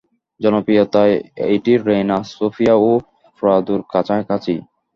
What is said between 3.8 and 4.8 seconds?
কাছাকাছিই।